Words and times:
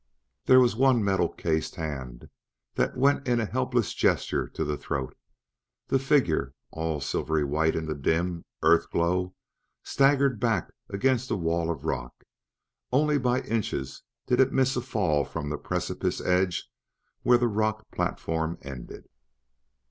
There 0.45 0.59
was 0.59 0.75
one 0.75 1.03
metal 1.03 1.29
cased 1.29 1.75
hand 1.75 2.27
that 2.73 2.97
went 2.97 3.27
in 3.27 3.39
a 3.39 3.45
helpless 3.45 3.93
gesture 3.93 4.47
to 4.47 4.65
the 4.65 4.75
throat; 4.75 5.15
the 5.89 5.99
figure, 5.99 6.55
all 6.71 6.99
silvery 6.99 7.43
white 7.43 7.75
in 7.75 7.85
the 7.85 7.93
dim 7.93 8.43
Earth 8.63 8.89
glow, 8.89 9.35
staggered 9.83 10.39
back 10.39 10.73
against 10.89 11.29
a 11.29 11.35
wall 11.35 11.69
of 11.69 11.85
rock; 11.85 12.23
only 12.91 13.19
by 13.19 13.41
inches 13.41 14.01
did 14.25 14.39
it 14.39 14.51
miss 14.51 14.75
a 14.75 14.81
fall 14.81 15.23
from 15.23 15.49
the 15.51 15.57
precipice 15.59 16.19
edge 16.19 16.67
where 17.21 17.37
the 17.37 17.47
rock 17.47 17.85
platform 17.91 18.57
ended. 18.63 19.07